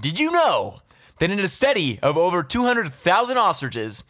[0.00, 0.80] Did you know
[1.18, 4.04] that in a study of over 200,000 ostriches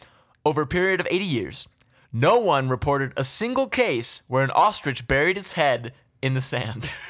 [0.45, 1.67] over a period of 80 years,
[2.11, 6.93] no one reported a single case where an ostrich buried its head in the sand?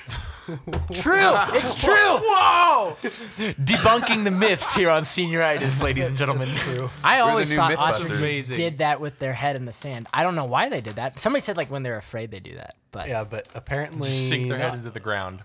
[0.94, 1.34] True.
[1.54, 1.92] It's true.
[1.96, 2.96] Whoa!
[3.02, 6.48] Debunking the myths here on Senioritis, ladies and gentlemen.
[6.48, 6.92] True.
[7.04, 7.78] I always new thought Mythbusters.
[7.80, 8.56] ostriches Amazing.
[8.56, 10.08] did that with their head in the sand.
[10.14, 11.20] I don't know why they did that.
[11.20, 12.76] Somebody said like when they're afraid they do that.
[12.92, 15.40] But Yeah, but apparently Sink their head into the ground.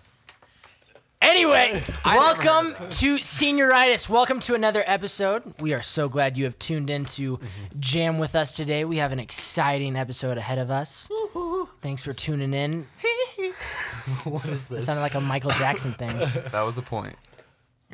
[1.23, 4.09] Anyway, welcome to Senioritis.
[4.09, 5.53] Welcome to another episode.
[5.61, 7.39] We are so glad you have tuned in to
[7.79, 8.87] jam with us today.
[8.87, 11.11] We have an exciting episode ahead of us.
[11.83, 12.87] Thanks for tuning in.
[14.25, 14.87] what is It this?
[14.87, 16.17] sounded like a Michael Jackson thing.
[16.17, 17.17] That was the point.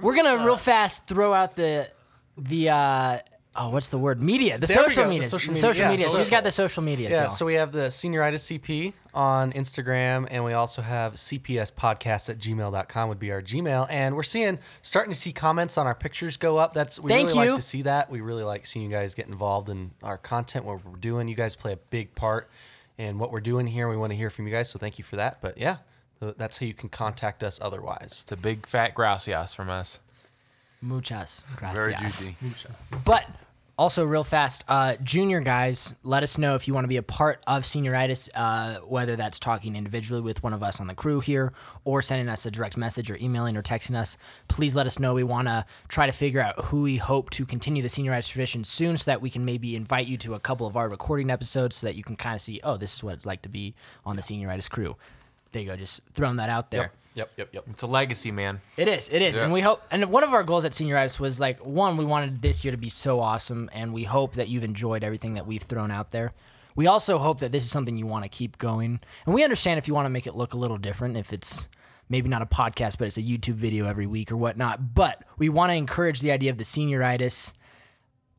[0.01, 1.91] We're gonna real fast throw out the
[2.39, 3.19] the uh
[3.59, 5.91] oh what's the word media the social go, the media social the media, social yeah,
[5.91, 6.05] media.
[6.05, 6.25] So social.
[6.25, 7.11] She's got the social media.
[7.11, 7.37] Yeah, so.
[7.37, 12.39] so we have the Senioritis CP on Instagram, and we also have CPS podcast at
[12.39, 13.87] gmail.com would be our Gmail.
[13.89, 16.75] And we're seeing, starting to see comments on our pictures go up.
[16.75, 17.51] That's, we Thank really you.
[17.53, 18.11] like to see that.
[18.11, 21.29] We really like seeing you guys get involved in our content, what we're doing.
[21.29, 22.51] You guys play a big part
[22.99, 23.89] in what we're doing here.
[23.89, 25.39] We want to hear from you guys, so thank you for that.
[25.41, 25.79] But yeah,
[26.21, 28.21] that's how you can contact us otherwise.
[28.23, 29.99] It's a big fat gracias from us.
[30.83, 31.85] Muchas gracias.
[31.85, 32.37] Very juicy.
[33.05, 33.27] But
[33.79, 37.03] also, real fast, uh, junior guys, let us know if you want to be a
[37.03, 41.21] part of Senioritis, uh, whether that's talking individually with one of us on the crew
[41.21, 41.53] here
[41.85, 44.17] or sending us a direct message or emailing or texting us.
[44.49, 45.13] Please let us know.
[45.13, 48.65] We want to try to figure out who we hope to continue the Senioritis tradition
[48.65, 51.77] soon so that we can maybe invite you to a couple of our recording episodes
[51.77, 53.75] so that you can kind of see, oh, this is what it's like to be
[54.07, 54.97] on the Senioritis crew.
[55.53, 56.81] There you go, just throwing that out there.
[56.81, 57.49] Yep, yep, yep.
[57.53, 57.65] Yep.
[57.71, 58.61] It's a legacy, man.
[58.77, 59.09] It is.
[59.09, 59.37] It is.
[59.37, 59.45] Yeah.
[59.45, 62.43] And we hope and one of our goals at Senioritis was like one, we wanted
[62.43, 65.63] this year to be so awesome and we hope that you've enjoyed everything that we've
[65.63, 66.33] thrown out there.
[66.75, 69.01] We also hope that this is something you want to keep going.
[69.25, 71.69] And we understand if you want to make it look a little different, if it's
[72.09, 74.95] maybe not a podcast, but it's a YouTube video every week or whatnot.
[74.95, 77.53] But we want to encourage the idea of the senioritis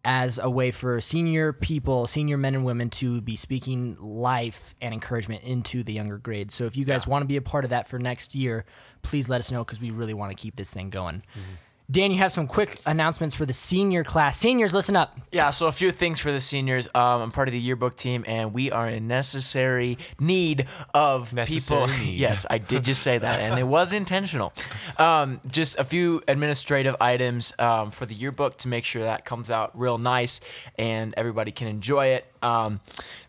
[0.09, 4.93] as a way for senior people, senior men and women to be speaking life and
[4.93, 6.53] encouragement into the younger grades.
[6.53, 8.63] So if you guys want to be a part of that for next year,
[9.01, 11.17] please let us know because we really want to keep this thing going.
[11.17, 11.55] Mm-hmm.
[11.89, 14.37] Dan, you have some quick announcements for the senior class.
[14.37, 15.17] Seniors, listen up.
[15.31, 16.89] Yeah, so a few things for the seniors.
[16.93, 21.87] Um, I'm part of the yearbook team, and we are in necessary need of Necessary
[21.87, 21.97] people.
[22.05, 22.19] need.
[22.19, 24.51] yes, I did just say that, and it was intentional.
[24.97, 29.49] Um, just a few administrative items um, for the yearbook to make sure that comes
[29.49, 30.41] out real nice
[30.77, 32.25] and everybody can enjoy it.
[32.41, 32.81] Um,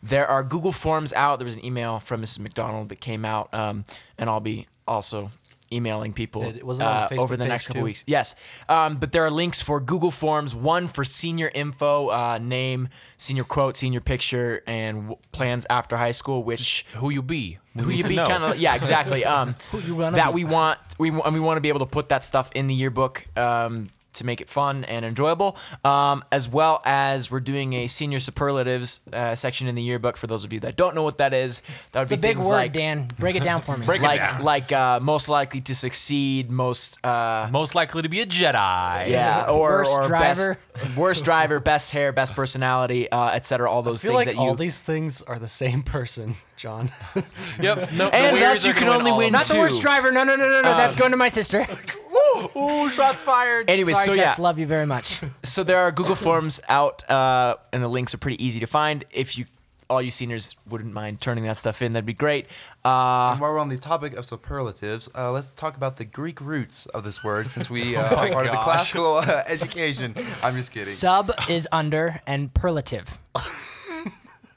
[0.02, 1.38] there are Google Forms out.
[1.38, 2.40] There was an email from Mrs.
[2.40, 3.84] McDonald that came out, um,
[4.18, 5.30] and I'll be also
[5.72, 7.84] emailing people It- wasn't on the uh, over the next couple too?
[7.84, 8.04] weeks.
[8.06, 8.34] Yes,
[8.68, 10.54] um, but there are links for Google Forms.
[10.54, 16.10] One for senior info, uh, name, senior quote, senior picture, and w- plans after high
[16.12, 16.42] school.
[16.44, 17.58] Which Who you be?
[17.78, 19.24] Who you to be kind of yeah exactly.
[19.28, 19.54] Um,
[19.86, 20.34] you gonna that be?
[20.34, 22.66] we want we wa- and we want to be able to put that stuff in
[22.66, 23.26] the yearbook.
[23.36, 28.18] Um, to make it fun and enjoyable, um, as well as we're doing a senior
[28.18, 30.16] superlatives uh, section in the yearbook.
[30.16, 31.62] For those of you that don't know what that is,
[31.92, 33.08] that would It's a big word, like Dan.
[33.18, 33.86] Break it down for me.
[33.90, 34.42] Break it like down.
[34.44, 39.08] like uh, most likely to succeed, most uh, Most likely to be a Jedi.
[39.08, 40.58] yeah, or Worst or driver.
[40.74, 43.70] best worst driver, best hair, best personality, uh, etc.
[43.70, 46.34] All those I feel things like that you all these things are the same person,
[46.58, 46.90] John.
[47.60, 47.92] Yep.
[47.92, 49.32] No, And Warriors thus you can only win them.
[49.32, 49.60] Not the two.
[49.60, 50.12] worst driver.
[50.12, 50.76] No, no, no, no, no.
[50.76, 51.66] That's going to my sister.
[52.56, 53.68] Ooh, shots fired.
[53.68, 54.38] Anyway, Sorry, so Jess.
[54.38, 55.20] yeah, Love you very much.
[55.42, 59.04] so there are Google Forms out, uh, and the links are pretty easy to find.
[59.10, 59.46] If you
[59.90, 62.46] all you seniors wouldn't mind turning that stuff in, that'd be great.
[62.84, 66.40] Uh, And while we're on the topic of superlatives, uh, let's talk about the Greek
[66.42, 70.14] roots of this word since we uh, are part of the classical uh, education.
[70.42, 70.88] I'm just kidding.
[70.92, 73.16] Sub is under and perlative.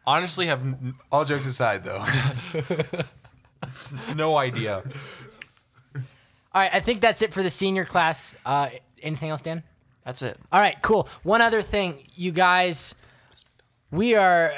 [0.05, 2.03] Honestly, have n- All jokes aside, though.
[4.15, 4.83] no idea.
[5.95, 8.35] All right, I think that's it for the senior class.
[8.45, 8.69] Uh,
[9.01, 9.63] anything else, Dan?
[10.03, 10.37] that's it.
[10.51, 11.07] All right, cool.
[11.23, 12.95] One other thing, you guys,
[13.91, 14.51] we are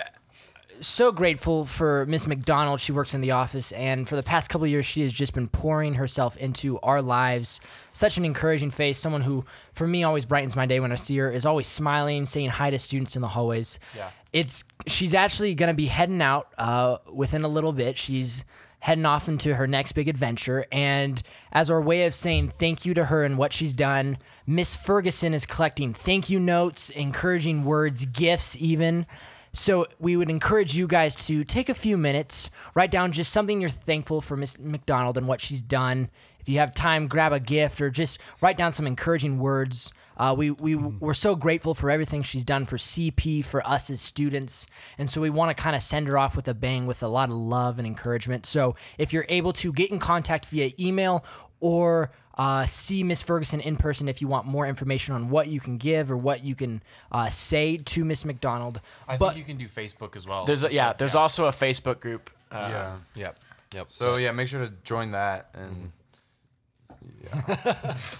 [0.80, 2.80] so grateful for Miss McDonald.
[2.80, 5.34] She works in the office, and for the past couple of years, she has just
[5.34, 7.59] been pouring herself into our lives.
[7.92, 11.17] Such an encouraging face, someone who, for me, always brightens my day when I see
[11.17, 11.29] her.
[11.29, 13.79] Is always smiling, saying hi to students in the hallways.
[13.96, 14.09] Yeah.
[14.34, 17.97] It's she's actually gonna be heading out uh, within a little bit.
[17.97, 18.44] She's
[18.84, 20.66] heading off into her next big adventure.
[20.70, 24.76] And as our way of saying thank you to her and what she's done, Miss
[24.76, 29.06] Ferguson is collecting thank you notes, encouraging words, gifts, even.
[29.53, 33.62] So we would encourage you guys to take a few minutes, write down just something
[33.62, 36.09] you're thankful for Miss McDonald and what she's done.
[36.43, 39.93] If you have time, grab a gift or just write down some encouraging words.
[40.17, 44.01] Uh, we we we're so grateful for everything she's done for CP for us as
[44.01, 44.67] students,
[44.97, 47.07] and so we want to kind of send her off with a bang with a
[47.07, 48.45] lot of love and encouragement.
[48.45, 51.23] So if you're able to get in contact via email
[51.61, 55.59] or uh, see Miss Ferguson in person if you want more information on what you
[55.59, 58.81] can give or what you can uh, say to Miss McDonald.
[59.07, 60.45] I but think you can do Facebook as well.
[60.45, 62.29] There's a, yeah, there's also a Facebook group.
[62.51, 62.95] Uh, yeah.
[63.16, 63.40] Yep.
[63.73, 63.85] Yep.
[63.90, 65.91] So yeah, make sure to join that and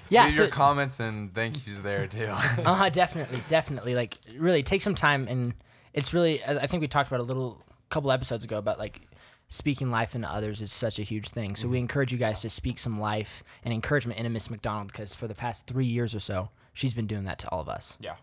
[0.10, 2.26] yeah, leave so, your comments and thank yous there too.
[2.30, 3.96] uh-huh, definitely, definitely.
[3.96, 5.54] Like, really, take some time, and
[5.94, 6.44] it's really.
[6.44, 9.02] I I think we talked about a little couple episodes ago about like
[9.48, 11.56] speaking life into others is such a huge thing.
[11.56, 15.14] So we encourage you guys to speak some life and encouragement into Miss McDonald because
[15.14, 17.96] for the past three years or so, she's been doing that to all of us.
[18.00, 18.16] Yeah.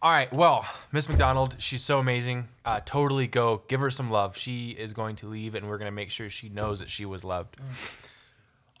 [0.00, 0.32] All right.
[0.32, 2.48] Well, Miss McDonald, she's so amazing.
[2.64, 4.36] Uh, totally go give her some love.
[4.36, 7.04] She is going to leave, and we're going to make sure she knows that she
[7.04, 7.56] was loved.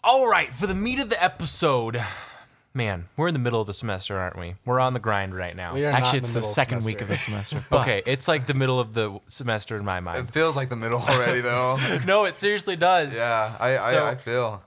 [0.06, 0.48] All right.
[0.48, 2.00] For the meat of the episode,
[2.72, 4.54] man, we're in the middle of the semester, aren't we?
[4.64, 5.74] We're on the grind right now.
[5.74, 6.96] We are not Actually, in it's the middle second semester.
[6.96, 7.64] week of the semester.
[7.72, 10.28] Okay, it's like the middle of the semester in my mind.
[10.28, 11.76] it feels like the middle already though.
[12.06, 13.16] no, it seriously does.
[13.16, 14.62] yeah, I I, So- I feel.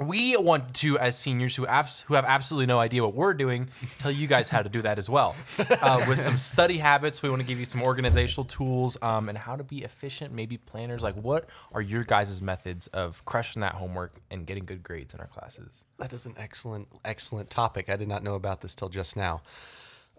[0.00, 3.68] We want to, as seniors who abs- who have absolutely no idea what we're doing,
[3.98, 5.34] tell you guys how to do that as well.
[5.58, 9.36] Uh, with some study habits, we want to give you some organizational tools um, and
[9.36, 11.02] how to be efficient, maybe planners.
[11.02, 15.20] Like, what are your guys' methods of crushing that homework and getting good grades in
[15.20, 15.84] our classes?
[15.98, 17.88] That is an excellent, excellent topic.
[17.88, 19.42] I did not know about this till just now.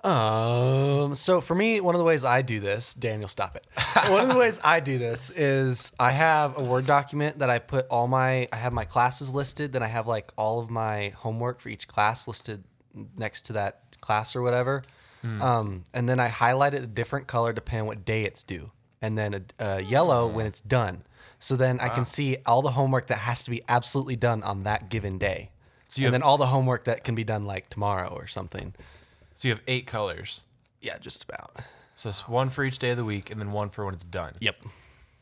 [0.06, 3.68] Um, so for me, one of the ways I do this, Daniel, stop it.
[4.10, 7.60] one of the ways I do this is I have a Word document that I
[7.60, 11.10] put all my, I have my classes listed, then I have like all of my
[11.10, 12.64] homework for each class listed
[13.18, 14.84] next to that class or whatever.
[15.22, 18.72] Um, and then I highlight it a different color depending on what day it's due,
[19.02, 21.04] and then a, a yellow when it's done.
[21.40, 24.64] So then I can see all the homework that has to be absolutely done on
[24.64, 25.52] that given day.
[25.90, 28.28] So you and have- then all the homework that can be done like tomorrow or
[28.28, 28.74] something.
[29.40, 30.44] So you have eight colors.
[30.82, 31.56] Yeah, just about.
[31.96, 34.04] So it's one for each day of the week, and then one for when it's
[34.04, 34.34] done.
[34.42, 34.58] Yep.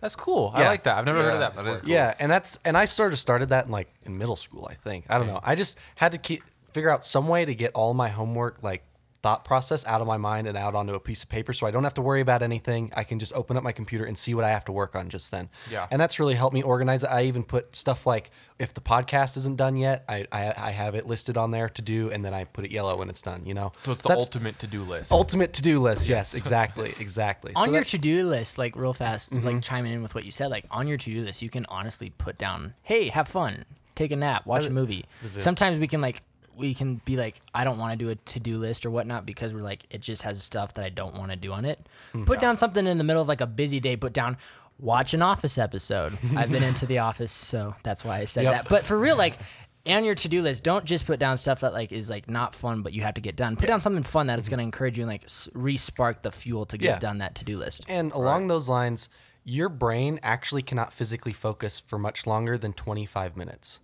[0.02, 0.50] That's cool.
[0.56, 0.70] I Yeah.
[0.70, 0.98] like that.
[0.98, 1.74] I've never heard of Yeah, that that before.
[1.76, 1.90] is cool.
[1.92, 4.74] Yeah, and that's and I sort of started that in like in middle school, I
[4.74, 5.06] think.
[5.08, 5.40] I don't know.
[5.44, 6.42] I just had to keep
[6.72, 8.84] figure out some way to get all my homework like
[9.28, 11.72] thought process out of my mind and out onto a piece of paper so I
[11.72, 12.92] don't have to worry about anything.
[12.96, 15.10] I can just open up my computer and see what I have to work on
[15.10, 15.50] just then.
[15.70, 15.86] Yeah.
[15.92, 17.08] And that's really helped me organize it.
[17.08, 20.96] I even put stuff like if the podcast isn't done yet, I, I, I have
[20.96, 23.44] it listed on there to do and then I put it yellow when it's done,
[23.46, 23.74] you know?
[23.84, 25.12] So it's the ultimate to-do list.
[25.12, 26.08] ultimate to-do list.
[26.08, 26.94] Yes, exactly.
[27.00, 27.52] Exactly.
[27.56, 27.98] on So your Mm-hmm.
[27.98, 30.98] to-do list like real fast like chiming in with what you said like on your
[30.98, 33.66] to-do list you can honestly put down hey have fun
[33.96, 36.22] take a nap watch a movie sometimes we can like
[36.58, 39.54] we can be like i don't want to do a to-do list or whatnot because
[39.54, 42.26] we're like it just has stuff that i don't want to do on it Hmm.
[42.26, 44.38] put down something in the middle of like a busy day put down
[44.80, 48.54] watch an office episode i've been into the office so that's why i said Yep.
[48.54, 49.38] that but for real like
[49.86, 52.82] on your to-do list don't just put down stuff that like is like not fun
[52.82, 54.98] but you have to get done put down something fun that it's going to encourage
[54.98, 57.00] you and like s- re-spark the fuel to get Yeah.
[57.00, 59.08] done that to-do list And along those lines,
[59.46, 63.80] your brain actually cannot physically focus for much longer than 25 minutes.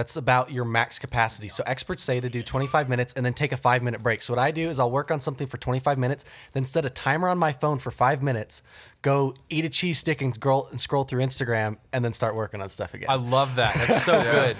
[0.00, 1.50] That's about your max capacity.
[1.50, 4.22] So experts say to do 25 minutes and then take a five minute break.
[4.22, 6.24] So what I do is I'll work on something for 25 minutes,
[6.54, 8.62] then set a timer on my phone for five minutes,
[9.02, 12.62] go eat a cheese stick and scroll, and scroll through Instagram, and then start working
[12.62, 13.10] on stuff again.
[13.10, 13.74] I love that.
[13.74, 14.56] That's so good.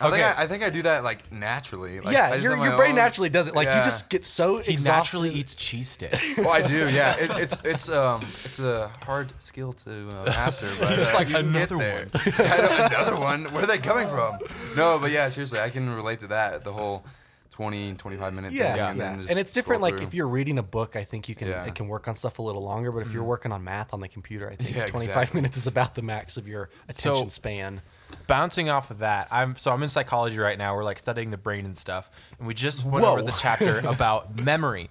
[0.00, 2.00] I think I, I think I do that like naturally.
[2.00, 3.54] Like, I yeah, just your, have my your brain own- naturally does it.
[3.54, 3.78] Like Yeah.
[3.78, 5.18] you just get so He exhausted.
[5.18, 6.38] naturally eats cheese sticks.
[6.38, 6.90] Well, I do.
[6.90, 11.14] Yeah, it, it's it's um it's a hard skill to uh, master, but It's uh,
[11.14, 12.08] like you can get another there.
[12.26, 13.44] Yeah, I know, another one.
[13.52, 14.38] Where are they coming from?
[14.76, 16.64] No, but yeah, seriously, I can relate to that.
[16.64, 17.04] The whole
[17.52, 18.90] 20, 25 minute Yeah, thing, yeah.
[18.90, 19.78] and, then And, just it's different.
[19.78, 20.08] scroll Like through.
[20.08, 21.64] if you're reading a book, I think you can Yeah.
[21.66, 22.90] it can work on stuff a little longer.
[22.90, 25.38] But if you're working on math on the computer, I think Yeah, 25 exactly.
[25.38, 27.80] minutes is about the max of your attention So- span.
[28.26, 30.74] Bouncing off of that, I'm so I'm in psychology right now.
[30.74, 33.12] We're like studying the brain and stuff, and we just went Whoa.
[33.12, 34.90] over the chapter about memory.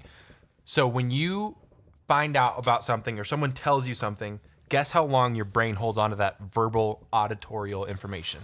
[0.65, 1.57] So when you
[2.07, 4.39] find out about something or someone tells you something,
[4.69, 8.39] guess how long your brain holds onto that verbal auditorial information?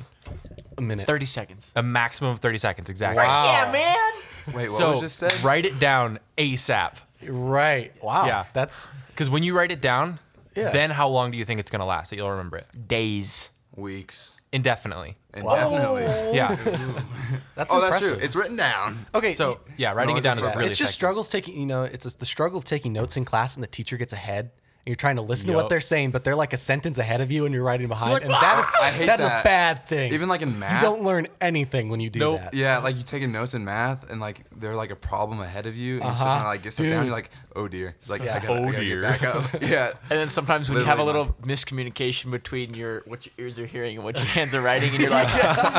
[0.78, 1.06] A minute.
[1.08, 1.72] 30 seconds.
[1.76, 3.24] A maximum of 30 seconds, exactly.
[3.24, 3.44] Wow.
[3.46, 4.56] Yeah, man.
[4.56, 5.34] Wait, what so was just said?
[5.44, 6.94] write it down ASAP.
[7.28, 7.92] Right.
[8.04, 8.26] Wow.
[8.26, 8.46] Yeah.
[8.54, 10.20] That's Because when you write it down,
[10.56, 10.72] Yeah.
[10.72, 12.88] then how long do you think it's gonna last that you'll remember it?
[12.88, 13.50] Days.
[13.76, 14.39] Weeks.
[14.52, 15.16] Indefinitely.
[15.36, 16.04] Indefinitely.
[16.36, 16.56] Yeah.
[17.56, 18.14] that's Oh, that's impressive.
[18.18, 18.24] true.
[18.24, 19.06] It's written down.
[19.14, 19.34] Okay.
[19.34, 20.94] So yeah, writing No, it down is it's- really it's just effective.
[20.96, 21.60] struggles taking.
[21.60, 24.12] You know, it's just the struggle of taking notes in class and the teacher gets
[24.14, 24.50] ahead.
[24.86, 27.20] And you're trying to listen to what they're saying, but they're like a sentence ahead
[27.20, 28.24] of you, and you're writing behind.
[28.24, 29.42] and that is I hate that's that.
[29.42, 30.14] a bad thing.
[30.14, 30.82] Even like in math.
[30.82, 32.40] you don't learn anything when you do Nope.
[32.40, 32.54] that.
[32.54, 35.76] Yeah, like you taking notes in math and like they're like a problem ahead of
[35.76, 36.36] you and you're still Uh-huh.
[36.36, 37.06] trying to like get stuff down.
[37.06, 37.96] You're like, oh dear.
[38.00, 38.38] It's like Yeah.
[38.38, 39.02] I gotta, Oh, I gotta dear.
[39.02, 39.62] get back up.
[39.62, 39.92] yeah.
[40.10, 43.60] And then sometimes when you have a Literally little miscommunication between your what your ears
[43.60, 45.28] are hearing and what your hands are writing, and you're like,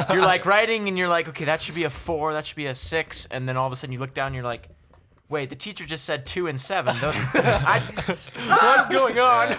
[0.11, 2.67] you're like writing, and you're like, okay, that should be a four, that should be
[2.67, 4.69] a six, and then all of a sudden you look down, and you're like,
[5.31, 6.95] wait, the teacher just said two and seven.
[7.01, 7.81] I,
[8.49, 9.57] What's going on?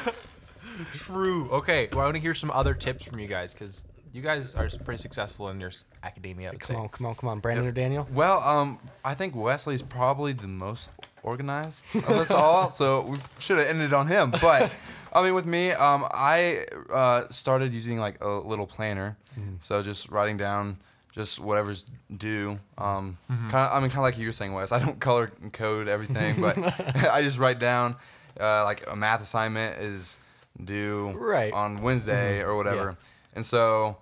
[0.93, 1.49] True.
[1.51, 1.89] Okay.
[1.91, 4.69] Well, I want to hear some other tips from you guys because You guys are
[4.83, 5.71] pretty successful in your
[6.03, 6.49] academia.
[6.49, 6.79] I would Come say.
[6.81, 8.07] on, come on, come on, Brandon or Daniel.
[8.13, 10.91] Well, um, I think Wesley's probably the most
[11.23, 14.31] organized of us all, so we should have ended on him.
[14.31, 14.71] But
[15.13, 19.15] I mean, with me, um, I uh, started using like a little planner,
[19.59, 20.77] so just writing down
[21.12, 22.60] just whatever's due.
[22.77, 24.72] Um, kind of, I mean, kind of like you were saying, Wes.
[24.72, 26.58] I don't color code everything, but
[27.12, 27.96] I just write down
[28.39, 30.18] uh, like a math assignment is
[30.63, 31.53] due Right.
[31.53, 32.98] on Wednesday or whatever.
[33.36, 33.98] And so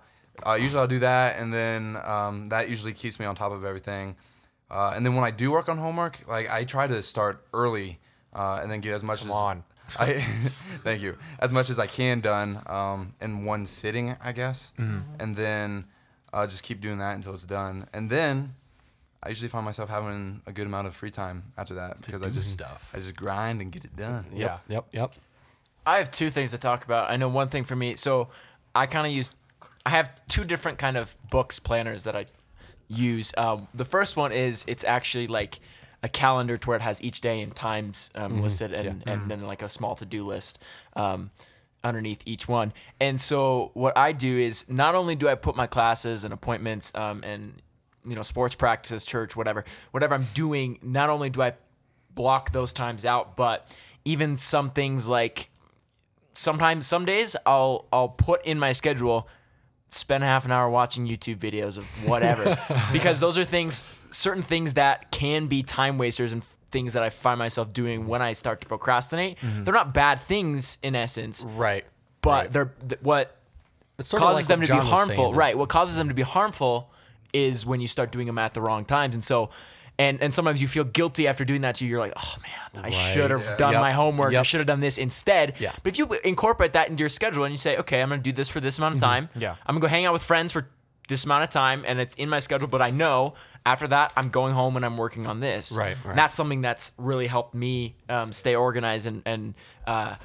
[0.46, 3.64] uh, usually I'll do that, and then um, that usually keeps me on top of
[3.64, 4.16] everything.
[4.70, 7.98] Uh, and then when I do work on homework, like I try to start early
[8.32, 9.64] uh, and then get as much Come as on.
[9.98, 10.12] I
[10.84, 15.00] thank you as much as I can done um, in one sitting, I guess, Mm-hmm.
[15.20, 15.84] and then
[16.32, 17.86] uh, just keep doing that until it's done.
[17.92, 18.54] And then
[19.22, 22.30] I usually find myself having a good amount of free time after that because I
[22.30, 22.90] just stuff.
[22.94, 24.26] I just grind and get it done.
[24.34, 24.58] Yeah.
[24.68, 25.12] Yep, yep.
[25.86, 27.10] I have two things to talk about.
[27.10, 27.96] I know one thing for me.
[27.96, 28.28] So
[28.74, 29.32] I kind of use.
[29.84, 32.26] I have two different kind of books planners that I
[32.88, 33.32] use.
[33.36, 35.60] Um, the first one is it's actually like
[36.02, 39.42] a calendar to where it has each day and times um, listed, and and then
[39.42, 40.58] like a small to do list.
[40.96, 41.30] Um,
[41.82, 42.72] underneath each one.
[43.00, 46.92] And so what i do is not only do i put my classes and appointments
[46.94, 47.54] um, and
[48.06, 51.52] you know sports practices church whatever whatever i'm doing not only do i
[52.14, 55.50] block those times out but even some things like
[56.34, 59.28] sometimes some days I'll I'll put in my schedule
[59.88, 62.56] spend half an hour watching YouTube videos of whatever.
[62.92, 67.10] Because those are things certain things that can be time wasters and things that I
[67.10, 69.38] find myself doing when I start to procrastinate.
[69.42, 71.84] They're not bad things in essence, Right.
[72.22, 72.52] but right.
[72.52, 73.36] they're th- what
[73.98, 75.34] causes like them what to be harmful.
[75.34, 75.56] Right.
[75.58, 76.90] What causes them to be harmful
[77.32, 79.14] is when you start doing them at the wrong times.
[79.14, 79.50] And so
[79.98, 81.90] and and sometimes you feel guilty after doing that to you.
[81.90, 82.34] You're like, oh
[82.74, 83.56] man, I should have Yeah.
[83.56, 83.80] done Yep.
[83.82, 84.34] my homework.
[84.34, 85.54] I should have done this instead.
[85.58, 85.72] Yeah.
[85.82, 88.32] But if you incorporate that into your schedule and you say, okay, I'm gonna do
[88.32, 89.28] this for this amount of time.
[89.36, 89.56] Yeah.
[89.66, 90.68] I'm gonna go hang out with friends for
[91.10, 93.34] this amount of time and it's in my schedule, but I know
[93.66, 95.76] after that I'm going home and I'm working on this.
[95.76, 96.10] Right, right.
[96.12, 99.54] And that's something that's really helped me um, stay organized and and
[99.86, 100.16] uh,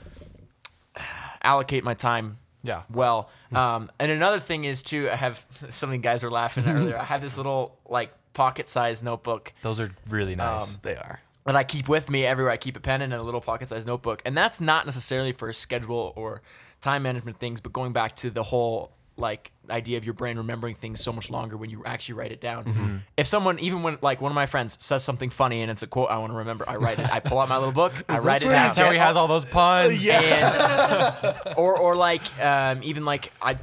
[1.43, 2.83] allocate my time Yeah.
[2.89, 3.29] well.
[3.53, 6.97] Um, and another thing is too, I have something guys were laughing at earlier.
[6.97, 10.73] I have this little like pocket-sized notebook Those are really nice.
[10.75, 11.19] Um, They are.
[11.45, 12.51] that I keep with me everywhere.
[12.53, 16.11] I keep a pen and a little pocket-sized notebook, and that's not necessarily for schedule
[16.15, 16.41] or
[16.81, 20.75] time management things, but going back to the whole like idea of your brain remembering
[20.75, 23.01] things so much longer when you actually write it down.
[23.15, 25.87] If someone, even when like one of my friends says something funny and it's a
[25.87, 27.09] quote I want to remember, I write it.
[27.09, 28.51] I pull out my little book, I write it down.
[28.51, 30.05] That's how he has all those puns.
[30.05, 33.57] And, or or like um, even like I,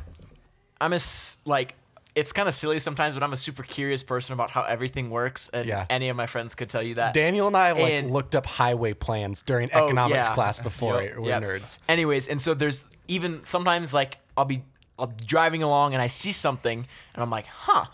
[0.81, 0.99] I'm a
[1.45, 1.75] like
[2.15, 5.49] it's kind of silly sometimes, but I'm a super curious person about how everything works,
[5.53, 5.87] and Yeah.
[5.89, 7.15] any of my friends could tell you that.
[7.15, 10.35] Daniel and I like And- looked up highway plans during Oh, economics yeah.
[10.35, 11.01] class before.
[11.03, 11.43] Yep, We're yep.
[11.43, 11.79] nerds.
[11.89, 14.63] Anyways, and so there's even sometimes like I'll be
[15.03, 17.87] I'll be driving along and I see something and I'm like, huh.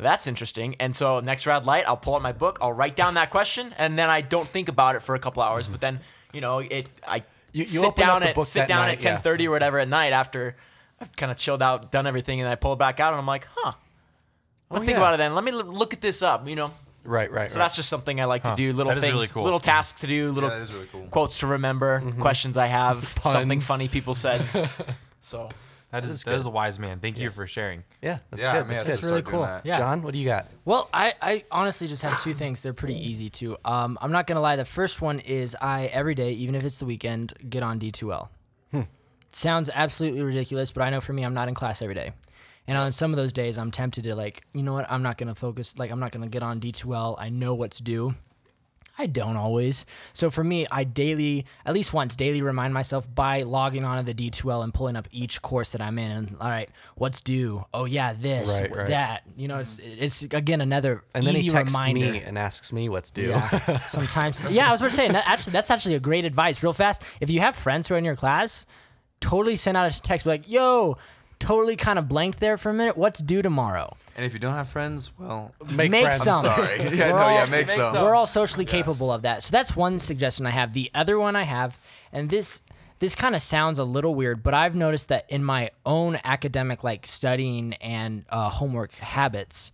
[0.00, 0.76] That's interesting.
[0.78, 3.74] And so next red light, I'll pull out my book, I'll write down that question,
[3.76, 5.66] and then I don't think about it for a couple hours.
[5.66, 5.98] But then,
[6.32, 8.86] you know, it I You- you sit open up down the at book sit down
[8.86, 9.10] night, at yeah.
[9.10, 10.54] ten thirty or whatever at night after
[11.00, 13.26] I've kind of chilled out, done everything, and I pull it back out and I'm
[13.26, 13.72] like, huh.
[14.70, 15.02] I'm gonna oh, think yeah.
[15.02, 15.34] about it then.
[15.34, 16.70] Let me l- look at this up, you know.
[17.04, 17.50] Right, right.
[17.50, 17.64] So right.
[17.64, 18.72] that's just something I like to do.
[18.72, 19.44] Little That is things, really cool.
[19.44, 21.06] little tasks to do, little that is really cool.
[21.10, 22.20] quotes to remember, mm-hmm.
[22.20, 24.44] questions I have, something funny people said.
[25.20, 25.48] so
[25.90, 27.00] That is that is a wise man.
[27.00, 27.82] Thank you for sharing.
[28.02, 28.68] yeah, that's Yeah, I good.
[28.68, 29.00] may That's have good.
[29.00, 29.42] to really doing cool.
[29.42, 29.64] that.
[29.64, 29.78] Yeah.
[29.78, 30.46] John, what do you got?
[30.66, 32.60] Well, I, I honestly just have two things.
[32.60, 33.56] They're pretty easy too.
[33.64, 34.56] Um, I'm not gonna lie.
[34.56, 38.28] The first one is I every day, even if it's the weekend, get on D2L.
[39.30, 42.12] Sounds absolutely ridiculous, but I know for me, I'm not in class every day.
[42.66, 44.90] And on some of those days, I'm tempted to like, you know what?
[44.90, 45.78] I'm not gonna focus.
[45.78, 47.16] Like, I'm not gonna get on D2L.
[47.18, 48.14] I know what's due.
[48.98, 49.86] I don't always.
[50.12, 54.12] So for me, I daily, at least once daily, remind myself by logging on to
[54.12, 56.10] the D2L and pulling up each course that I'm in.
[56.10, 57.64] And all right, what's due?
[57.72, 58.88] Oh yeah, this, Right, right.
[58.88, 59.22] that.
[59.36, 62.12] You know, it's it's again another And then he texts reminder.
[62.12, 63.28] me and asks me what's due.
[63.28, 64.42] Yeah, sometimes.
[64.50, 65.08] Yeah, I was about to say.
[65.08, 66.62] that- Actually, that's actually a great advice.
[66.62, 68.66] Real fast, if you have friends who are in your class,
[69.20, 70.96] totally send out a text be like, "Yo,
[71.38, 72.96] totally kind of blanked there for a minute.
[72.96, 76.22] What's due tomorrow?" And if you don't have friends, well, Make, Make friends.
[76.22, 76.44] some.
[76.44, 76.76] sorry.
[76.78, 77.94] yeah, We're yeah, all- make some.
[77.94, 78.04] some.
[78.04, 79.42] We're all socially capable of that.
[79.42, 80.74] So that's one suggestion I have.
[80.74, 81.78] The other one I have,
[82.12, 82.62] and this
[83.00, 86.82] this kind of sounds a little weird, but I've noticed that in my own academic
[86.82, 89.70] like studying and uh, homework habits,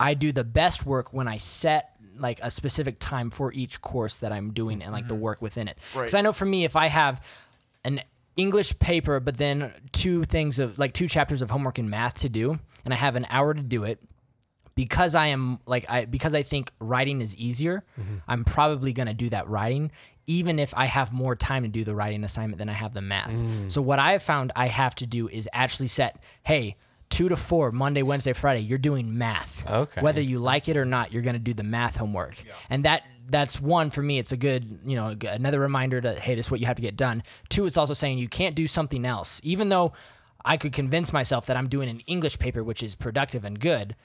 [0.00, 4.18] I do the best work when I set like a specific time for each course
[4.20, 5.78] that I'm doing and like the work within it.
[5.92, 7.24] Because I know for me, if I have
[7.84, 8.00] an
[8.36, 12.28] English paper, but then two things of like two chapters of homework in math to
[12.28, 14.00] do, and I have an hour to do it,
[14.74, 18.16] because I am like I because I think writing is easier, mm-hmm.
[18.26, 19.92] I'm probably gonna do that writing,
[20.26, 23.02] even if I have more time to do the writing assignment than I have the
[23.02, 23.30] math.
[23.30, 23.70] Mm.
[23.70, 26.76] So what I have found I have to do is actually set, hey,
[27.10, 29.68] two to four, Monday, Wednesday, Friday, you're doing math.
[29.70, 30.00] Okay.
[30.00, 32.42] Whether you like it or not, you're going to do the math homework.
[32.68, 34.18] And that that's one for me.
[34.18, 36.82] It's a good, you know, another reminder that hey, this is what you have to
[36.82, 37.22] get done.
[37.48, 39.92] Two, it's also saying you can't do something else, even though
[40.44, 43.96] I could convince myself that I'm doing an English paper, which is productive and good.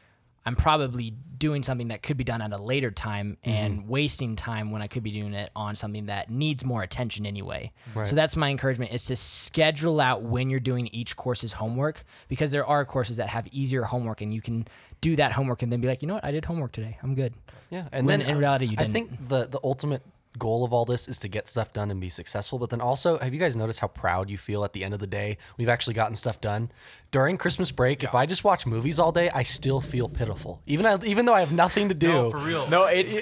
[0.46, 3.50] I'm probably doing something that could be done at a later time mm-hmm.
[3.50, 7.26] and wasting time when I could be doing it on something that needs more attention
[7.26, 7.72] anyway.
[8.06, 12.52] So that's my encouragement is to schedule out when you're doing each course's homework because
[12.52, 14.68] there are courses that have easier homework and you can
[15.02, 16.98] do that homework and then be like, you know what, I did homework today.
[17.04, 17.34] I'm good.
[17.70, 18.90] Yeah, and When then in reality you I didn't.
[18.90, 20.02] I think the the ultimate
[20.38, 22.60] goal of all this is to get stuff done and be successful.
[22.60, 25.00] But then also, have you guys noticed how proud you feel at the end of
[25.00, 25.38] the day?
[25.58, 26.72] We've actually gotten stuff done
[27.12, 28.04] during Christmas break.
[28.04, 31.34] If I just watch movies all day, I still feel pitiful, even I- even though
[31.34, 32.08] I have nothing to do.
[32.08, 32.70] No, for real.
[32.70, 33.18] No, it's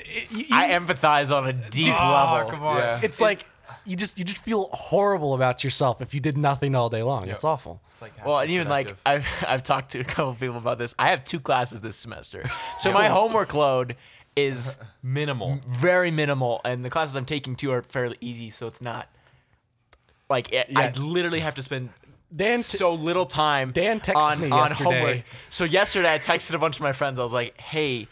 [0.52, 2.52] I empathize on a deep oh, level.
[2.52, 2.78] come on.
[2.78, 3.00] Yeah.
[3.04, 3.46] It's like
[3.88, 7.30] you just you just feel horrible about yourself if you did nothing all day long.
[7.30, 7.82] It's awful.
[7.94, 8.94] It's like Well, and half even like.
[9.06, 10.94] I've I've talked to a couple of people about this.
[11.00, 13.96] I have two classes this semester, so my homework load
[14.36, 15.60] is minimal.
[15.68, 18.50] very minimal, and the classes I'm taking too are fairly easy.
[18.50, 19.08] So it's not
[20.30, 21.90] like I I literally have to spend
[22.36, 23.72] Dan t- so little time.
[23.72, 24.84] Dan texted on, me on yesterday.
[24.84, 25.24] homework.
[25.50, 27.20] So yesterday I texted a bunch of my friends.
[27.20, 28.08] I was like, "Hey."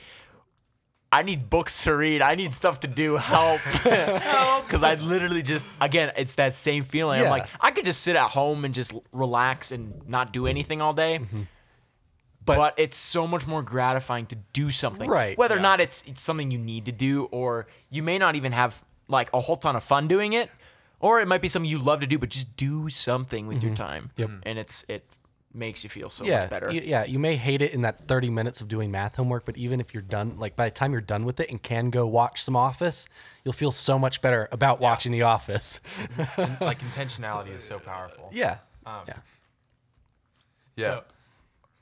[1.11, 2.21] I need books to read.
[2.21, 3.15] I need stuff to do.
[3.17, 3.61] Help.
[4.65, 7.21] Because I literally just, again, it's that same feeling.
[7.21, 10.81] I'm like, I could just sit at home and just relax and not do anything
[10.81, 11.19] all day.
[11.19, 11.41] Mm-hmm.
[12.43, 15.09] But, it's so much more gratifying to do something.
[15.09, 15.37] Right.
[15.37, 18.51] Whether or not it's, it's something you need to do, or you may not even
[18.51, 20.49] have like a whole ton of fun doing it,
[20.99, 23.75] or it might be something you love to do, but just do something with your
[23.75, 24.11] time.
[24.17, 24.29] Yep.
[24.43, 25.05] And it's it
[25.55, 26.67] makes you feel so yeah, much better.
[26.67, 27.05] y- yeah.
[27.05, 29.93] You may hate it in that 30 minutes of doing math homework, but even if
[29.93, 32.55] you're done, like by the time you're done with it and can go watch some
[32.55, 33.07] Office,
[33.43, 35.79] you'll feel so much better about watching The Office.
[36.37, 38.29] like intentionality is so powerful.
[38.33, 38.57] yeah.
[38.85, 39.17] Um, yeah.
[40.75, 40.99] Yeah.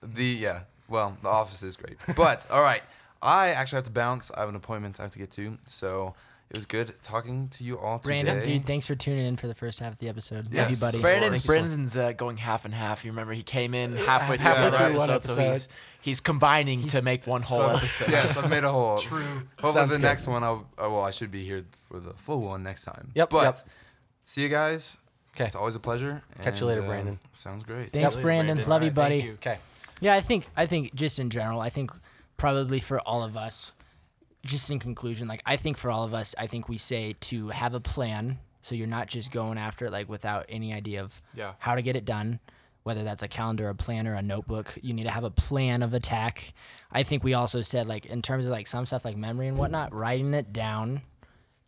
[0.01, 0.61] The yeah.
[0.87, 1.97] Well, the office is great.
[2.15, 2.83] But all right,
[3.21, 4.31] I actually have to bounce.
[4.31, 5.57] I have an appointment I have to get to.
[5.65, 6.13] So
[6.49, 8.23] it was good talking to you all today.
[8.23, 10.53] Brandon, dude, thanks for tuning in for the first half of the episode.
[10.53, 11.01] Love you, buddy.
[11.01, 13.03] Brandon's you Brandon's uh, going half and half.
[13.05, 15.67] You remember he came in halfway through halfway the through episode, one so he's
[16.01, 18.11] he's combining to make one whole So, episode.
[18.11, 18.99] yes, I've made a whole.
[18.99, 19.23] True.
[19.23, 20.01] Hopefully, Sounds the good.
[20.03, 20.67] next one, I'll.
[20.77, 23.11] oh, Well, I should be here for the full one next time.
[23.15, 23.59] Yep, But yep.
[24.23, 24.99] see you guys.
[25.35, 25.45] Okay.
[25.45, 26.21] It's always a pleasure.
[26.43, 27.19] Catch you and, later, uh, Brandon.
[27.31, 27.89] Sounds great.
[27.89, 28.21] Thanks, Yep.
[28.21, 28.55] Brandon.
[28.57, 28.69] Brandon.
[28.69, 29.15] Love you, buddy.
[29.21, 29.33] thank you.
[29.33, 29.57] Okay.
[30.01, 31.91] Yeah, I think I think just in general, I think
[32.37, 33.71] probably for all of us,
[34.45, 37.49] just in conclusion, like I think for all of us, I think we say to
[37.49, 41.21] have a plan so you're not just going after it like without any idea of
[41.33, 41.53] Yeah.
[41.59, 42.39] how to get it done.
[42.83, 45.93] Whether that's a calendar, a planner, a notebook, you need to have a plan of
[45.93, 46.53] attack.
[46.91, 49.57] I think we also said like in terms of like some stuff like memory and
[49.57, 51.01] whatnot, writing it down,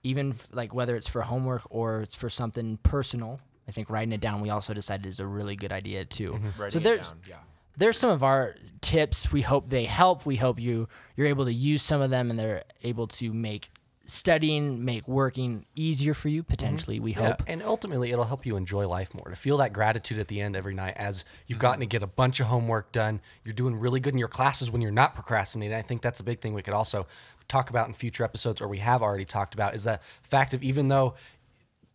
[0.04, 3.40] even f- like whether it's for homework or it's for something personal.
[3.68, 6.34] I think writing it down we also decided is a really good idea too.
[6.34, 6.50] Mm-hmm.
[6.50, 7.36] So Writing it there's down, yeah.
[7.78, 9.32] There's some of our tips.
[9.32, 10.26] We hope they help.
[10.26, 13.70] We hope you you're able to use some of them and they're able to make
[14.08, 16.52] studying, make working easier for you mm-hmm.
[16.52, 17.00] potentially.
[17.00, 17.44] We Yeah, hope.
[17.48, 19.30] and ultimately it'll help you enjoy life more.
[19.30, 22.08] To feel that gratitude at the end every night as you've gotten to get a
[22.08, 23.22] bunch of homework done.
[23.44, 25.76] You're doing really good in your classes when you're not procrastinating.
[25.76, 27.08] I think that's a big thing we could also
[27.48, 30.64] talk about in future episodes, or we have already talked about, is that fact of
[30.64, 31.16] even though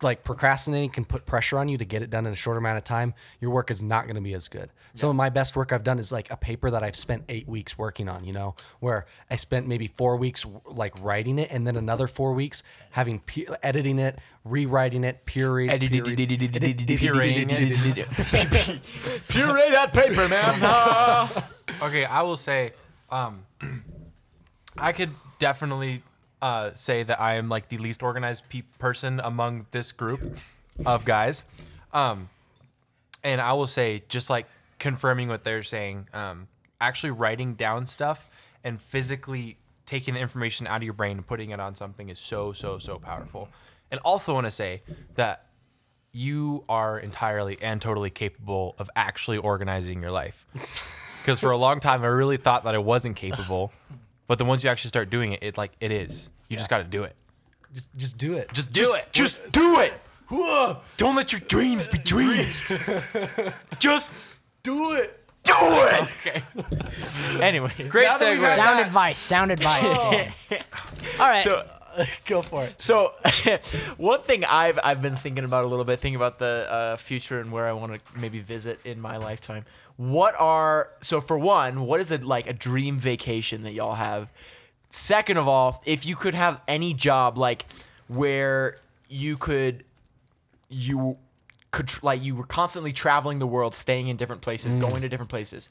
[0.02, 2.78] like procrastinating can put pressure on you to get it done in a short amount
[2.78, 4.70] of time, your work is not going to be as good.
[4.94, 7.48] Some of my best work I've done is like a paper that I've spent eight
[7.48, 11.66] weeks working on, you know, where I spent maybe four weeks like writing it and
[11.66, 15.70] then another four weeks having pu- editing it, rewriting it, peer read,
[19.28, 21.28] Puree that paper, man.
[21.82, 22.72] Okay, I will say,
[23.10, 23.46] um,
[24.76, 26.02] I could definitely
[26.42, 30.36] uh, say that I am like the least organized pe- person among this group
[30.86, 31.44] of guys.
[31.92, 32.28] Um,
[33.22, 34.46] and I will say, just like
[34.78, 36.48] confirming what they're saying, um,
[36.80, 38.30] actually writing down stuff
[38.64, 42.18] and physically taking the information out of your brain and putting it on something is
[42.18, 43.48] so, so, so powerful.
[43.90, 44.82] And also want to say
[45.16, 45.46] that
[46.12, 50.46] you are entirely and totally capable of actually organizing your life.
[51.20, 53.72] Because for a long time, I really thought that I wasn't capable,
[54.30, 56.30] but then once you actually start doing it, it like it is.
[56.48, 57.16] You just got to do it.
[57.74, 58.52] just, just do it.
[58.52, 59.08] Just do it.
[59.10, 59.92] Just do it.
[60.98, 62.68] Don't let your dreams be dreams.
[63.80, 64.12] Just
[64.62, 65.18] do it.
[65.42, 66.02] do it.
[66.26, 66.42] Okay.
[67.44, 68.42] Anyways, Great Now that we've segue.
[68.44, 69.18] had sound that- advice.
[69.18, 69.96] Sound advice.
[71.18, 71.42] All right.
[71.42, 71.66] So,
[72.26, 72.80] Go for it.
[72.80, 73.12] so
[73.96, 77.40] one thing I've I've been thinking about a little bit, thinking about the uh, future
[77.40, 79.64] and where I want to maybe visit in my lifetime.
[79.96, 84.28] What are so for one, what is it like a dream vacation that y'all have?
[84.88, 87.66] Second of all, if you could have any job like
[88.08, 88.76] where
[89.08, 89.84] you could
[90.68, 91.16] you
[91.70, 95.30] could like you were constantly traveling the world, staying in different places, going to different
[95.30, 95.68] places.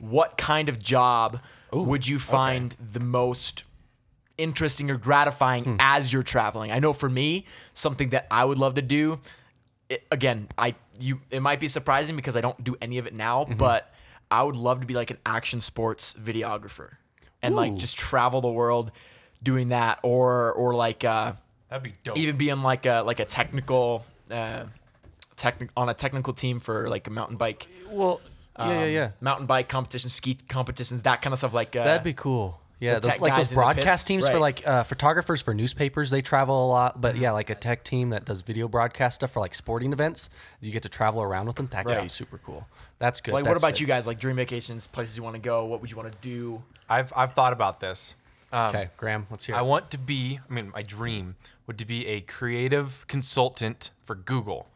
[0.00, 1.40] what kind of job
[1.72, 3.64] would you find the most
[4.38, 5.76] interesting or gratifying Hmm.
[5.80, 6.72] as you're traveling?
[6.72, 9.20] I know for me, something that I would love to do.
[9.88, 13.14] It, again, I you it might be surprising because I don't do any of it
[13.14, 13.54] now, Mm-hmm.
[13.58, 13.92] but
[14.30, 16.90] I would love to be like an action sports videographer
[17.42, 18.90] and like just travel the world
[19.42, 21.32] doing that, or or like uh,
[21.70, 22.16] That'd be dope.
[22.18, 24.64] even being like a like a technical uh,
[25.36, 28.20] technic on a technical team for like a mountain bike Well,
[28.58, 29.10] yeah, yeah, um, yeah.
[29.20, 31.54] mountain bike competitions, ski competitions, that kind of stuff.
[31.54, 32.60] Like uh, That'd be cool.
[32.80, 36.10] Yeah, the those, like those broadcast pits, teams for like uh, photographers for newspapers.
[36.10, 37.00] They travel a lot, Mm-hmm.
[37.00, 40.30] but yeah, like a tech team that does video broadcast stuff for like sporting events.
[40.60, 41.66] You get to travel around with them.
[41.66, 42.66] That could be super cool.
[42.98, 43.34] That's good.
[43.34, 43.80] like what about good.
[43.80, 44.06] you guys?
[44.06, 45.64] Like dream vacations, places you want to go.
[45.64, 46.62] What would you want to do?
[46.88, 48.14] I've I've thought about this.
[48.52, 49.56] Um, Okay, Graham, let's hear.
[49.56, 49.66] I it.
[49.66, 50.38] want to be.
[50.48, 51.34] I mean, my dream
[51.66, 54.68] would to be a creative consultant for Google.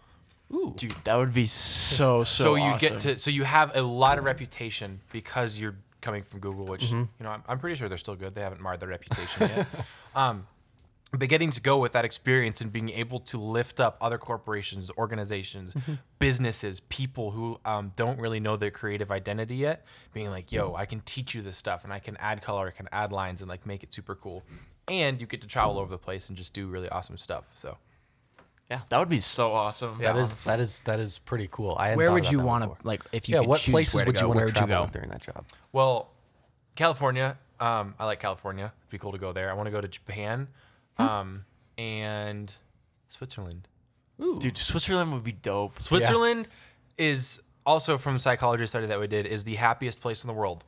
[0.52, 0.74] Ooh.
[0.76, 2.44] Dude, that would be so so.
[2.44, 2.78] So, you awesome.
[2.78, 3.18] get to.
[3.18, 6.98] So you have a lot of reputation because you're coming from Google, which Mm-hmm.
[7.18, 8.34] you know I'm, I'm pretty sure they're still good.
[8.34, 9.66] They haven't marred their reputation yet.
[10.14, 10.46] um,
[11.14, 14.90] but getting to go with that experience and being able to lift up other corporations,
[14.96, 15.94] organizations, Mm-hmm.
[16.18, 19.84] businesses, people who um, don't really know their creative identity yet,
[20.14, 20.52] being like.
[20.52, 23.12] "Yo, I can teach you this stuff, and I can add color, I can add
[23.12, 24.42] lines, and like make it super cool."
[24.88, 27.44] And you get to travel over the place and just do really awesome stuff.
[27.54, 27.76] So
[28.70, 29.98] Yeah, that would be so awesome.
[29.98, 31.76] That Yeah, is that is that is pretty cool.
[31.78, 32.80] I Where would you want to before.
[32.84, 34.54] like if you Yeah, could what choose places where would you go, want to would
[34.54, 34.92] you travel go?
[34.92, 35.44] during that job?
[35.72, 36.10] Well,
[36.74, 37.36] California.
[37.60, 38.72] Um, I like California.
[38.80, 39.50] It'd be cool to go there.
[39.50, 40.48] I want to go to Japan,
[40.98, 41.44] um,
[41.78, 42.52] and
[43.08, 43.68] Switzerland.
[44.20, 44.38] Ooh.
[44.38, 45.80] dude, Switzerland would be dope.
[45.80, 46.48] Switzerland
[46.98, 50.64] is also from psychology study that we did is the happiest place in the world.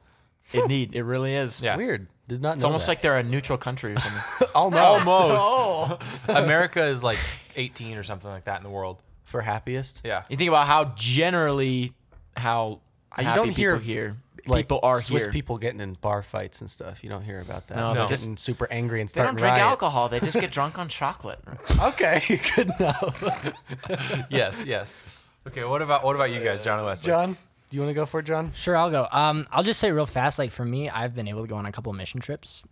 [0.53, 1.63] It need it really is.
[1.63, 1.77] Yeah.
[1.77, 2.07] Weird.
[2.29, 2.55] Did not know.
[2.55, 2.93] It's almost that.
[2.93, 4.49] like they're a neutral country or something.
[4.55, 5.99] almost oh.
[6.29, 7.19] America is like
[7.57, 8.99] 18 or something like that in the world.
[9.25, 10.03] for happiest.
[10.05, 10.23] Yeah.
[10.29, 11.93] You think about how generally
[12.37, 12.81] how
[13.19, 14.17] you don't hear, people here.
[14.47, 15.33] Like people are Swiss here.
[15.33, 17.03] people getting in bar fights and stuff.
[17.03, 17.77] You don't hear about that.
[17.79, 19.63] No, They're they getting super angry and They don't drink riots.
[19.63, 20.09] alcohol.
[20.11, 21.39] They just get drunk on chocolate.
[21.81, 22.21] Okay,
[22.55, 24.27] good enough.
[24.31, 24.63] yes.
[24.67, 24.99] Yes.
[25.47, 25.65] Okay.
[25.65, 27.07] What about what about you guys, John and Wesley?
[27.07, 27.33] John,
[27.71, 28.53] do you want to go for it, John?
[28.55, 29.07] Sure, I'll go.
[29.11, 30.39] Um, I'll just say real fast.
[30.39, 32.63] Like for me, I've been able to go on a couple of mission trips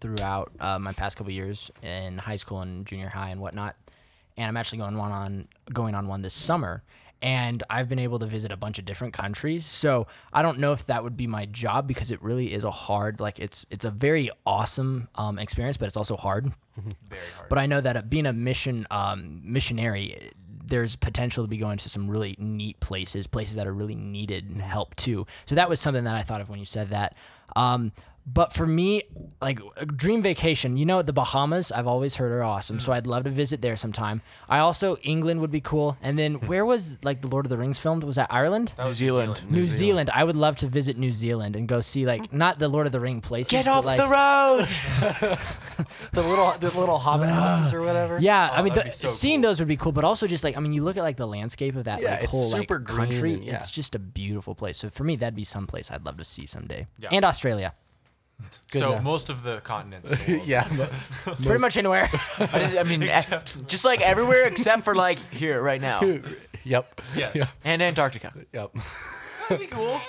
[0.00, 3.76] throughout uh, my past couple of years in high school and junior high and whatnot.
[4.36, 6.82] And I'm actually going one on going on one this summer.
[7.22, 9.64] And I've been able to visit a bunch of different countries.
[9.64, 12.70] So I don't know if that would be my job because it really is a
[12.70, 16.52] hard, like it's it's a very awesome um, experience, but it's also hard.
[17.08, 17.48] Very hard.
[17.48, 20.32] But I know that uh, being a mission um, missionary,
[20.66, 24.48] there's potential to be going to some really neat places, places that are really needed
[24.50, 25.26] and help too.
[25.46, 27.16] So that was something that I thought of when you said that.
[27.56, 27.92] Um,
[28.26, 29.02] but for me,
[29.42, 32.80] like a dream vacation, you know, the Bahamas, I've always heard are awesome.
[32.80, 32.94] So mm.
[32.94, 34.22] I'd love to visit there sometime.
[34.48, 35.98] I also, England would be cool.
[36.02, 38.02] And then where was like the Lord of the Rings filmed?
[38.04, 38.72] Was that Ireland?
[38.76, 39.50] That was New Zealand.
[39.50, 40.10] New Zealand.
[40.14, 42.92] I would love to visit New Zealand and go see like not the Lord of
[42.92, 43.50] the Ring places.
[43.50, 45.38] Get but, off like, the road.
[46.12, 48.18] The little the little hobbit houses or whatever.
[48.20, 49.50] Yeah, oh, I mean, that'd the, be so seeing cool.
[49.50, 51.26] those would be cool, but also just like I mean, you look at like the
[51.26, 53.34] landscape of that Yeah, like it's whole super like green country.
[53.34, 53.54] and- yeah.
[53.54, 54.78] It's just a beautiful place.
[54.78, 56.86] So for me, that'd be some place I'd love to see someday.
[56.98, 57.08] Yeah.
[57.12, 57.74] And Australia,
[58.70, 59.04] Good so enough.
[59.04, 60.10] most of the continents.
[60.10, 60.48] In the world.
[60.48, 60.64] yeah.
[61.44, 62.08] pretty much anywhere.
[62.38, 63.22] I, just, I mean, eh,
[63.66, 66.00] just like everywhere except for like here right now
[66.64, 67.00] yep.
[67.16, 67.48] Yes.
[67.64, 68.32] and Antarctica.
[68.52, 68.72] Yep.
[69.48, 70.00] That'd be cool.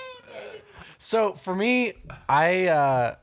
[0.98, 1.94] So for me,
[2.28, 3.16] I uh,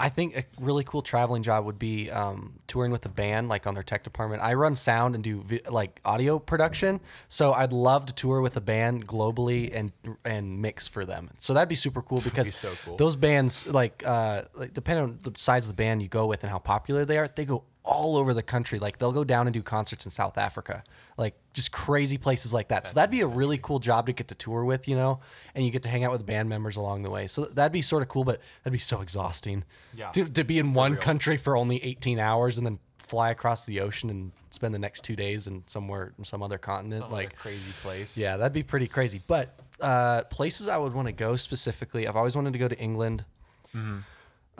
[0.00, 3.66] I think a really cool traveling job would be um, touring with a band, like
[3.66, 4.42] on their tech department.
[4.42, 8.56] I run sound and do vi- like audio production, so I'd love to tour with
[8.56, 9.92] a band globally and
[10.24, 11.28] and mix for them.
[11.38, 12.96] So that'd be super cool because so cool.
[12.96, 16.42] those bands, like uh, like depending on the size of the band you go with
[16.42, 18.78] and how popular they are, they go all over the country.
[18.78, 20.84] Like they'll go down and do concerts in South Africa,
[21.18, 22.86] like just crazy places like that.
[22.86, 25.18] so that'd be a really cool job to get to tour with, you know,
[25.54, 27.26] and you get to hang out with band members along the way.
[27.26, 29.64] So that'd be sort of cool, but that'd be so exhausting.
[29.94, 30.10] Yeah.
[30.12, 33.80] To, to be in one country for only 18 hours and then fly across the
[33.80, 37.26] ocean and spend the next two days in somewhere in some other continent, Some like
[37.30, 38.16] other crazy place.
[38.16, 39.20] yeah, that'd be pretty crazy.
[39.26, 42.78] But uh, places I would want to go specifically, I've always wanted to go to
[42.78, 43.24] England.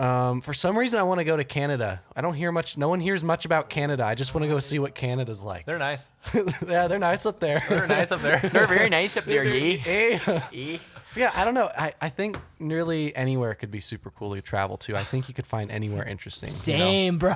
[0.01, 2.01] Um, for some reason, I want to go to Canada.
[2.17, 2.79] I don't hear much.
[2.79, 4.03] No one hears much about Canada.
[4.03, 5.67] I just want to go see what Canada's like.
[5.67, 6.09] They're nice.
[6.67, 7.63] yeah, they're nice up there.
[7.69, 8.39] They're nice up there.
[8.43, 9.83] They're very nice up there, ye.
[9.87, 10.79] Eh.
[11.15, 11.69] yeah, I don't know.
[11.77, 14.97] I, I think nearly anywhere could be super cool to travel to.
[14.97, 16.49] I think you could find anywhere interesting.
[16.49, 16.85] you know?
[16.85, 17.35] Same, bro.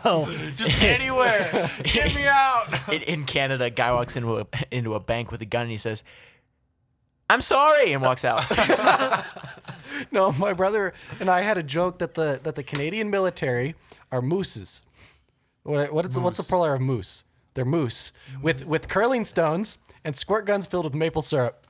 [0.56, 1.70] Just anywhere.
[1.82, 2.64] Get me out.
[2.90, 5.70] In, in Canada, a guy walks into a into a bank with a gun and
[5.70, 6.02] he says,
[7.28, 8.42] "I'm sorry," and walks out.
[10.10, 13.74] No, my brother and I had a joke that the that the Canadian military
[14.10, 14.82] are mooses.
[15.62, 17.24] What, what is what's the plural of moose?
[17.54, 18.66] They're moose with mm.
[18.66, 21.66] with curling stones and squirt guns filled with maple syrup.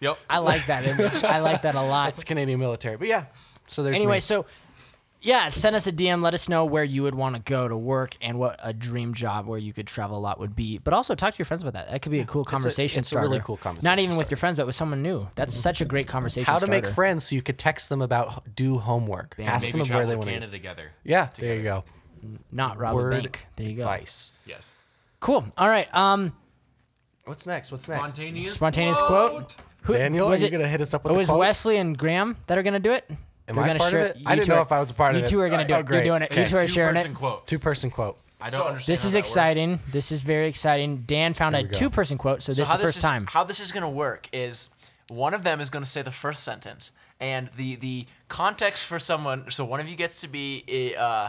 [0.00, 0.18] Yep.
[0.28, 1.24] I like that image.
[1.24, 2.10] I like that a lot.
[2.10, 2.96] It's Canadian military.
[2.96, 3.26] But yeah.
[3.68, 4.20] So there's Anyway, me.
[4.20, 4.46] so
[5.24, 6.22] yeah, send us a DM.
[6.22, 9.14] Let us know where you would want to go to work and what a dream
[9.14, 10.78] job where you could travel a lot would be.
[10.78, 11.90] But also talk to your friends about that.
[11.90, 13.44] That could be a cool conversation it's a really starter.
[13.44, 13.84] cool conversation.
[13.86, 15.26] Not conversation even with your friends, but with someone new.
[15.34, 16.44] That's such a great conversation.
[16.52, 19.34] how to make friends so you could text them about do homework.
[19.38, 20.92] Ask Maybe them travel where they to want to Canada together.
[21.04, 21.84] Yeah, there you go.
[22.52, 23.46] not rob a Word bank.
[23.56, 23.82] There you go.
[23.82, 24.32] Advice.
[24.46, 24.72] Yes.
[25.20, 25.44] Cool.
[25.56, 25.92] All right.
[25.94, 26.32] Um,
[27.24, 27.72] What's next?
[27.72, 28.00] What's next?
[28.14, 28.52] Spontaneous.
[28.52, 29.56] spontaneous quote.
[29.84, 31.40] Who, Daniel, was are you it- gonna hit us up with It the was quote?
[31.40, 33.10] Wesley and Graham that are gonna do it.
[33.48, 34.16] Am They're I gonna part of share- it?
[34.18, 35.18] you I didn't two know are- if I was a part of it.
[35.20, 35.30] You it.
[35.30, 35.86] two are gonna do Oh, it.
[35.86, 35.96] great.
[36.06, 36.34] You're doing it.
[36.36, 37.00] You two are sharing it.
[37.02, 37.46] Two-person quote.
[37.46, 38.18] Two person quote.
[38.40, 38.92] I don't understand.
[38.92, 39.28] This how is that works.
[39.28, 39.80] exciting.
[39.90, 41.04] This is very exciting.
[41.06, 41.68] Dan found a go.
[41.70, 43.26] two-person quote, so, So this is how the this first is time.
[43.30, 44.70] how this is going to work is
[45.08, 48.98] one of them is going to say the first sentence, and the the context for
[48.98, 49.50] someone.
[49.50, 51.28] So one of you gets to be a, uh,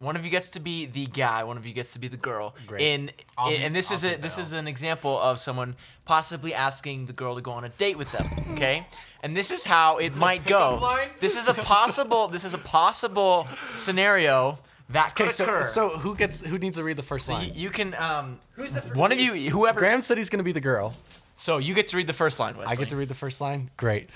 [0.00, 2.16] one of you gets to be the guy, one of you gets to be the
[2.16, 2.54] girl.
[2.66, 2.80] Great.
[2.82, 5.18] In, I'll in- be- and this I'll is a take this that is an example
[5.20, 8.26] of someone possibly asking the girl to go on a date with them.
[8.54, 8.86] Okay,
[9.22, 10.78] and this is how it might go.
[10.80, 11.10] line?
[11.20, 12.26] This is a possible.
[12.28, 14.58] This is a possible scenario
[14.88, 15.62] that could Okay, so, occur.
[15.64, 17.52] so who gets who needs to read the first Y- line?
[17.54, 18.40] you can um.
[18.52, 18.96] Who's the first?
[18.96, 19.34] one of you?
[19.50, 19.78] Whoever.
[19.80, 20.94] Graham said he's gonna be the girl.
[21.36, 22.56] So you get to read the first line.
[22.56, 22.72] Wesley.
[22.72, 23.70] I get to read the first line.
[23.76, 24.08] Great.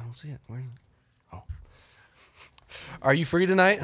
[0.00, 0.40] I don't see it.
[0.48, 0.62] Where?
[3.02, 3.82] Are you free tonight?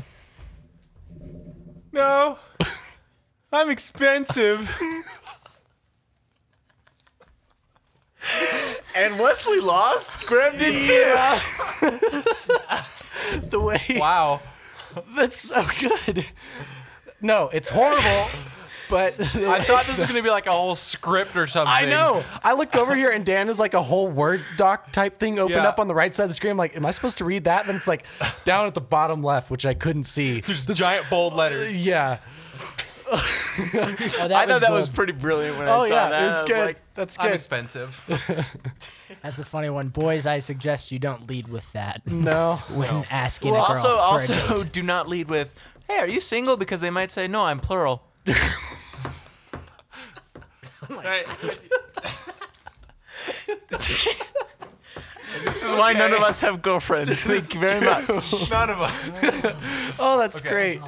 [1.93, 2.39] No.
[3.53, 4.81] I'm expensive.
[8.97, 10.27] and Wesley lost.
[10.27, 11.15] Graham did too.
[13.51, 13.81] The way.
[13.91, 14.41] Wow.
[15.15, 16.25] That's so good.
[17.21, 18.31] No, it's horrible.
[18.91, 21.73] But I thought this was gonna be like a whole script or something.
[21.75, 22.25] I know.
[22.43, 25.57] I look over here and Dan is like a whole Word doc type thing open
[25.57, 25.69] Yeah.
[25.69, 26.53] up on the right side of the screen.
[26.53, 27.67] I'm like, am I supposed to read that?
[27.67, 28.07] Then it's like
[28.45, 30.41] down at the bottom left, which I couldn't see.
[30.43, 31.79] Just giant bold letters.
[31.87, 32.19] Yeah.
[33.11, 33.17] Oh,
[33.73, 34.95] that I thought that was gold.
[34.97, 36.23] pretty brilliant when I Oh saw yeah, that.
[36.23, 36.67] it was I good.
[36.67, 37.35] like, That's I'm good.
[37.37, 38.03] expensive.
[39.23, 40.27] That's a funny one, boys.
[40.27, 42.57] I suggest you don't lead with that no.
[42.75, 44.73] when asking well, a girl also, for a also, date.
[44.73, 45.55] do not lead with,
[45.89, 48.35] "Hey, are you single?" Because they might say, "No, I'm plural." Oh
[50.91, 51.27] right.
[55.45, 57.23] this is why none of us have girlfriends.
[57.23, 58.09] Thank you very much.
[58.51, 59.95] None of us.
[60.01, 60.81] Oh, that's great.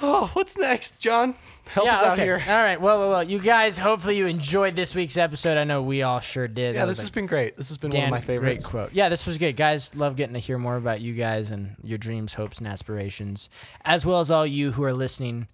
[0.00, 1.36] Oh, what's next, John?
[1.66, 2.24] Help us out okay.
[2.24, 2.42] here.
[2.48, 2.80] All right.
[2.80, 3.22] Well, well, well.
[3.22, 5.56] You guys, hopefully you enjoyed this week's episode.
[5.56, 6.74] I know we all sure did.
[6.74, 7.56] Yeah, That this was has been great.
[7.56, 8.66] This has been Dan, one of my favorites.
[8.66, 8.92] Great quote.
[8.92, 9.56] Yeah, this was good.
[9.56, 13.48] Guys, love getting to hear more about you guys and your dreams, hopes, and aspirations,
[13.84, 15.46] as well as all you who are listening.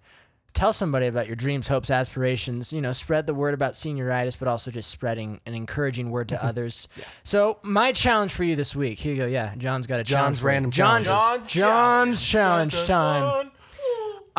[0.53, 2.73] Tell somebody about your dreams, hopes, aspirations.
[2.73, 6.35] You know, spread the word about senioritis, but also just spreading an encouraging word to
[6.35, 6.47] mm-hmm.
[6.47, 6.87] others.
[7.23, 8.99] So, my challenge for you this week.
[8.99, 9.25] Here you go.
[9.27, 10.03] Yeah, John's got a.
[10.03, 10.53] John's for you.
[10.53, 11.51] random John's, challenges.
[11.51, 13.51] John's challenge time.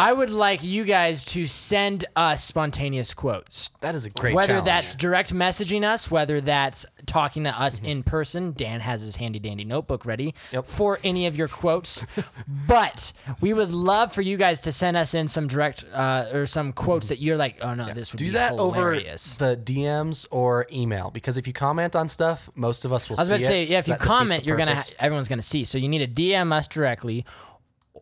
[0.01, 4.55] I would like you guys to send us spontaneous quotes That is a great whether
[4.55, 4.65] challenge.
[4.67, 8.53] that's direct messaging us, whether that's talking to us in person.
[8.53, 10.65] Dan has his handy dandy notebook ready Yep.
[10.67, 12.07] for any of your quotes.
[12.67, 16.47] but we would love for you guys to send us in some direct uh, or
[16.47, 19.37] some quotes that you're like, oh no, this would do be that hilarious.
[19.41, 23.19] over the DMs or email because if you comment on stuff, most of us will
[23.19, 23.69] I was see about to say, it.
[23.69, 25.65] yeah, if you That defeats comment, the you're gonna ha- everyone's gonna see.
[25.65, 27.25] So you need to DM us directly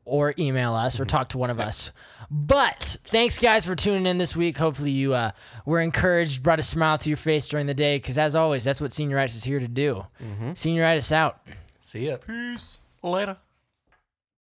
[0.09, 1.09] or email us or Mm-hmm.
[1.16, 1.90] talk to one of us.
[2.31, 4.59] But thanks guys for tuning in this week.
[4.59, 5.31] Hopefully you uh,
[5.64, 7.97] were encouraged, brought a smile to your face during the day.
[7.99, 10.05] Because as always, that's what senioritis is here to do.
[10.23, 10.51] Mm-hmm.
[10.51, 11.40] Senioritis out.
[11.81, 12.16] See ya.
[12.27, 12.81] Peace.
[13.03, 13.37] Later.